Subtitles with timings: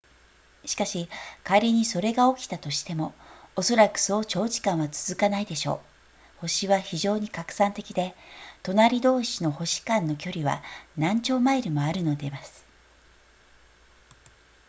[0.65, 1.07] しかし
[1.43, 3.13] 仮にそれが起きたとしても
[3.55, 8.15] おそらくそう長時間は続かないでしょう星は非常に拡散的で
[8.63, 10.63] 隣同士の星間の距離は
[10.97, 12.65] 何兆マイルもあるのでます